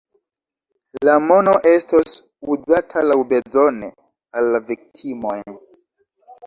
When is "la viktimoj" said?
4.59-5.41